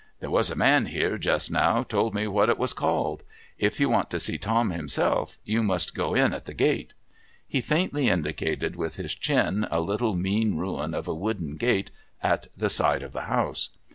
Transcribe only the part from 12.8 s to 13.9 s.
of the house.